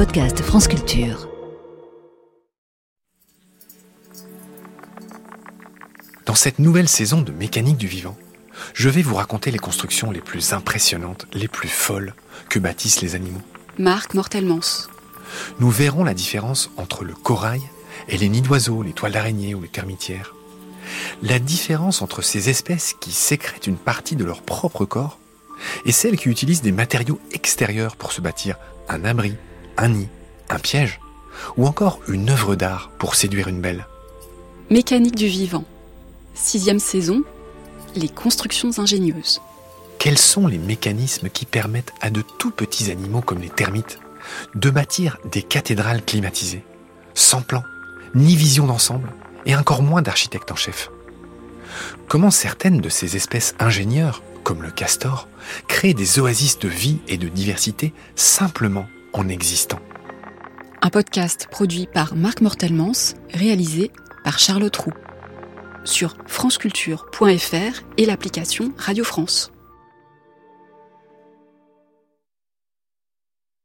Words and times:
podcast 0.00 0.40
France 0.40 0.66
Culture. 0.66 1.28
Dans 6.24 6.34
cette 6.34 6.58
nouvelle 6.58 6.88
saison 6.88 7.20
de 7.20 7.32
Mécanique 7.32 7.76
du 7.76 7.86
vivant, 7.86 8.16
je 8.72 8.88
vais 8.88 9.02
vous 9.02 9.16
raconter 9.16 9.50
les 9.50 9.58
constructions 9.58 10.10
les 10.10 10.22
plus 10.22 10.54
impressionnantes, 10.54 11.26
les 11.34 11.48
plus 11.48 11.68
folles 11.68 12.14
que 12.48 12.58
bâtissent 12.58 13.02
les 13.02 13.14
animaux. 13.14 13.42
Marc 13.76 14.14
Mortelmans. 14.14 14.88
Nous 15.58 15.68
verrons 15.68 16.02
la 16.02 16.14
différence 16.14 16.70
entre 16.78 17.04
le 17.04 17.12
corail 17.12 17.60
et 18.08 18.16
les 18.16 18.30
nids 18.30 18.40
d'oiseaux, 18.40 18.82
les 18.82 18.94
toiles 18.94 19.12
d'araignée 19.12 19.54
ou 19.54 19.60
les 19.60 19.68
termitières. 19.68 20.34
La 21.22 21.38
différence 21.38 22.00
entre 22.00 22.22
ces 22.22 22.48
espèces 22.48 22.94
qui 22.98 23.12
sécrètent 23.12 23.66
une 23.66 23.76
partie 23.76 24.16
de 24.16 24.24
leur 24.24 24.40
propre 24.40 24.86
corps 24.86 25.18
et 25.84 25.92
celles 25.92 26.16
qui 26.16 26.30
utilisent 26.30 26.62
des 26.62 26.72
matériaux 26.72 27.20
extérieurs 27.32 27.96
pour 27.96 28.12
se 28.12 28.22
bâtir 28.22 28.56
un 28.88 29.04
abri, 29.04 29.36
un 29.80 29.88
nid, 29.88 30.08
un 30.50 30.58
piège, 30.58 31.00
ou 31.56 31.66
encore 31.66 32.00
une 32.06 32.28
œuvre 32.30 32.54
d'art 32.54 32.90
pour 32.98 33.14
séduire 33.14 33.48
une 33.48 33.60
belle. 33.60 33.86
Mécanique 34.68 35.16
du 35.16 35.26
vivant. 35.26 35.64
Sixième 36.34 36.78
saison. 36.78 37.22
Les 37.96 38.08
constructions 38.08 38.78
ingénieuses. 38.78 39.40
Quels 39.98 40.18
sont 40.18 40.46
les 40.46 40.58
mécanismes 40.58 41.28
qui 41.28 41.44
permettent 41.44 41.92
à 42.00 42.10
de 42.10 42.22
tout 42.38 42.50
petits 42.50 42.90
animaux 42.90 43.22
comme 43.22 43.40
les 43.40 43.48
termites 43.48 43.98
de 44.54 44.70
bâtir 44.70 45.18
des 45.24 45.42
cathédrales 45.42 46.04
climatisées, 46.04 46.62
sans 47.14 47.40
plan, 47.40 47.64
ni 48.14 48.36
vision 48.36 48.66
d'ensemble, 48.66 49.12
et 49.46 49.56
encore 49.56 49.82
moins 49.82 50.02
d'architecte 50.02 50.52
en 50.52 50.56
chef? 50.56 50.90
Comment 52.06 52.30
certaines 52.30 52.80
de 52.80 52.88
ces 52.88 53.16
espèces 53.16 53.54
ingénieurs, 53.58 54.22
comme 54.44 54.62
le 54.62 54.70
castor, 54.70 55.26
créent 55.68 55.94
des 55.94 56.18
oasis 56.18 56.58
de 56.58 56.68
vie 56.68 56.98
et 57.08 57.16
de 57.16 57.28
diversité 57.28 57.92
simplement 58.14 58.86
en 59.12 59.28
existant 59.28 59.80
Un 60.82 60.90
podcast 60.90 61.48
produit 61.50 61.86
par 61.92 62.14
Marc 62.14 62.40
Mortelmans, 62.40 63.14
réalisé 63.32 63.90
par 64.24 64.38
Charlotte 64.38 64.76
Roux. 64.76 64.92
Sur 65.84 66.16
franceculture.fr 66.26 67.82
et 67.96 68.06
l'application 68.06 68.72
Radio 68.76 69.04
France. 69.04 69.52